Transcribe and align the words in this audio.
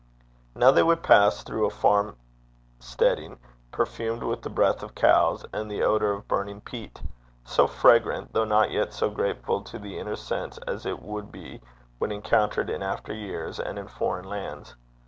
Now 0.55 0.71
they 0.71 0.81
would 0.81 1.03
pass 1.03 1.43
through 1.43 1.67
a 1.67 1.69
farm 1.69 2.17
steading, 2.79 3.37
perfumed 3.71 4.23
with 4.23 4.41
the 4.41 4.49
breath 4.49 4.81
of 4.81 4.95
cows, 4.95 5.45
and 5.53 5.69
the 5.69 5.83
odour 5.83 6.11
of 6.13 6.27
burning 6.27 6.59
peat 6.59 7.03
so 7.45 7.67
fragrant! 7.67 8.33
though 8.33 8.43
not 8.45 8.71
yet 8.71 8.93
so 8.95 9.11
grateful 9.11 9.61
to 9.61 9.77
the 9.77 9.99
inner 9.99 10.15
sense 10.15 10.57
as 10.65 10.87
it 10.87 11.03
would 11.03 11.31
be 11.31 11.61
when 11.99 12.11
encountered 12.11 12.71
in 12.71 12.81
after 12.81 13.13
years 13.13 13.59
and 13.59 13.77
in 13.77 13.87
foreign 13.87 14.25
lands. 14.25 14.75